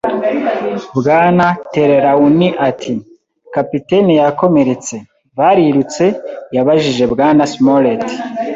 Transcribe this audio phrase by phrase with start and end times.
[0.97, 2.93] Bwana Trelawney ati:
[3.55, 4.95] "Kapiteni yakomeretse."
[5.37, 6.05] “Barirutse?”
[6.55, 8.05] yabajije Bwana Smollett.